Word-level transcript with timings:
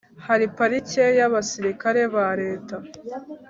Hari 0.27 0.45
parike 0.57 1.03
y 1.17 1.21
abasirikare 1.27 2.01
ba 2.13 2.27
leta 2.41 2.75